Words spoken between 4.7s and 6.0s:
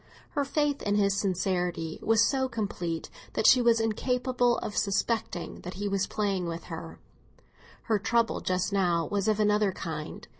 suspecting that he